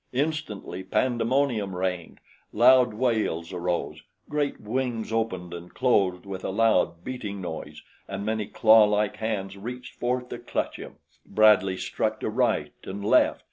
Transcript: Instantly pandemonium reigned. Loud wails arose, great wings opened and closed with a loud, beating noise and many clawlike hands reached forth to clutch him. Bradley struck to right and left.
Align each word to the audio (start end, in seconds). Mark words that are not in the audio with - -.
Instantly 0.13 0.81
pandemonium 0.83 1.75
reigned. 1.75 2.19
Loud 2.51 2.91
wails 2.95 3.53
arose, 3.53 4.01
great 4.27 4.59
wings 4.59 5.11
opened 5.13 5.53
and 5.53 5.71
closed 5.75 6.25
with 6.25 6.43
a 6.43 6.49
loud, 6.49 7.03
beating 7.03 7.39
noise 7.39 7.83
and 8.07 8.25
many 8.25 8.47
clawlike 8.47 9.17
hands 9.17 9.55
reached 9.57 9.93
forth 9.99 10.29
to 10.29 10.39
clutch 10.39 10.77
him. 10.77 10.95
Bradley 11.23 11.77
struck 11.77 12.19
to 12.21 12.29
right 12.31 12.73
and 12.83 13.05
left. 13.05 13.39